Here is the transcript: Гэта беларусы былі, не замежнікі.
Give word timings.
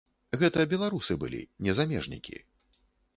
Гэта 0.43 0.63
беларусы 0.71 1.17
былі, 1.23 1.41
не 1.67 1.75
замежнікі. 1.81 2.41